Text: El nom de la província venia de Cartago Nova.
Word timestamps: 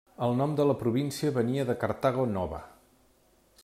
El 0.27 0.31
nom 0.37 0.55
de 0.59 0.65
la 0.69 0.75
província 0.79 1.33
venia 1.37 1.67
de 1.71 1.77
Cartago 1.85 2.27
Nova. 2.35 2.67